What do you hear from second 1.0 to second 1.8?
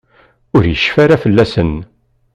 ara fell-asen.